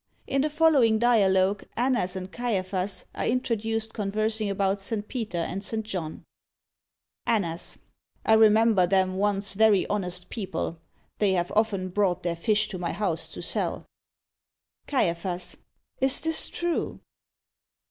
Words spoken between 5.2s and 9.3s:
and St. John: ANNAS. I remember them